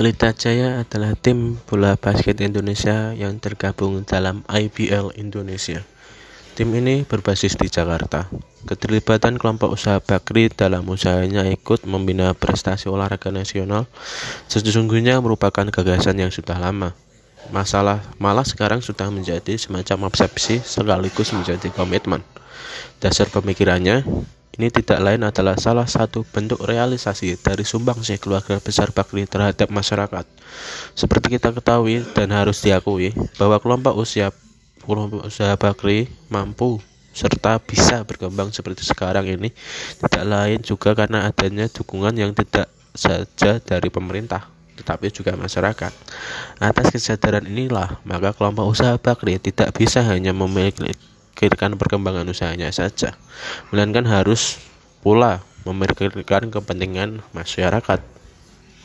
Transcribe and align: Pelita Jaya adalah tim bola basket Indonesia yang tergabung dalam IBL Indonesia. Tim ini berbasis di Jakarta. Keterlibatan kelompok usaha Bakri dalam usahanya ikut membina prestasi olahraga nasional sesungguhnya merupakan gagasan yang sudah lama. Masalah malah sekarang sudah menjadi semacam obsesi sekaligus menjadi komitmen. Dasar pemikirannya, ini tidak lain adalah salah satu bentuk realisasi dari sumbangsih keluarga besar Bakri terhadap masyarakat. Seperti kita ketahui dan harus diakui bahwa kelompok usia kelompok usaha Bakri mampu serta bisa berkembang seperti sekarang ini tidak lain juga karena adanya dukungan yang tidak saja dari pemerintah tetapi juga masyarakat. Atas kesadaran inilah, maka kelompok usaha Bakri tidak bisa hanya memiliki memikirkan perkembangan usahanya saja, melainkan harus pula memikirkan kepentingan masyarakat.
Pelita 0.00 0.32
Jaya 0.32 0.80
adalah 0.80 1.12
tim 1.12 1.60
bola 1.68 1.92
basket 1.92 2.40
Indonesia 2.40 3.12
yang 3.12 3.36
tergabung 3.36 4.00
dalam 4.08 4.40
IBL 4.48 5.12
Indonesia. 5.20 5.84
Tim 6.56 6.72
ini 6.72 7.04
berbasis 7.04 7.52
di 7.60 7.68
Jakarta. 7.68 8.24
Keterlibatan 8.64 9.36
kelompok 9.36 9.76
usaha 9.76 10.00
Bakri 10.00 10.48
dalam 10.48 10.88
usahanya 10.88 11.44
ikut 11.52 11.84
membina 11.84 12.32
prestasi 12.32 12.88
olahraga 12.88 13.28
nasional 13.28 13.92
sesungguhnya 14.48 15.20
merupakan 15.20 15.68
gagasan 15.68 16.16
yang 16.16 16.32
sudah 16.32 16.56
lama. 16.56 16.96
Masalah 17.52 18.00
malah 18.16 18.48
sekarang 18.48 18.80
sudah 18.80 19.12
menjadi 19.12 19.60
semacam 19.60 20.08
obsesi 20.08 20.64
sekaligus 20.64 21.36
menjadi 21.36 21.68
komitmen. 21.76 22.24
Dasar 23.04 23.28
pemikirannya, 23.28 24.08
ini 24.60 24.68
tidak 24.68 25.00
lain 25.00 25.24
adalah 25.24 25.56
salah 25.56 25.88
satu 25.88 26.20
bentuk 26.28 26.60
realisasi 26.68 27.40
dari 27.40 27.64
sumbangsih 27.64 28.20
keluarga 28.20 28.60
besar 28.60 28.92
Bakri 28.92 29.24
terhadap 29.24 29.72
masyarakat. 29.72 30.28
Seperti 30.92 31.40
kita 31.40 31.56
ketahui 31.56 32.04
dan 32.12 32.28
harus 32.36 32.60
diakui 32.60 33.16
bahwa 33.40 33.56
kelompok 33.56 33.96
usia 33.96 34.28
kelompok 34.84 35.32
usaha 35.32 35.56
Bakri 35.56 36.12
mampu 36.28 36.76
serta 37.16 37.56
bisa 37.56 38.04
berkembang 38.04 38.52
seperti 38.52 38.84
sekarang 38.84 39.26
ini 39.32 39.48
tidak 39.98 40.24
lain 40.28 40.60
juga 40.60 40.92
karena 40.92 41.24
adanya 41.24 41.66
dukungan 41.66 42.12
yang 42.14 42.36
tidak 42.36 42.68
saja 42.92 43.58
dari 43.64 43.88
pemerintah 43.88 44.44
tetapi 44.76 45.12
juga 45.12 45.36
masyarakat. 45.36 45.92
Atas 46.56 46.88
kesadaran 46.88 47.44
inilah, 47.44 48.00
maka 48.08 48.32
kelompok 48.32 48.64
usaha 48.64 48.96
Bakri 48.96 49.36
tidak 49.36 49.76
bisa 49.76 50.00
hanya 50.00 50.32
memiliki 50.32 51.09
memikirkan 51.30 51.78
perkembangan 51.78 52.28
usahanya 52.28 52.68
saja, 52.74 53.14
melainkan 53.70 54.04
harus 54.04 54.60
pula 55.00 55.40
memikirkan 55.64 56.50
kepentingan 56.50 57.24
masyarakat. 57.32 58.19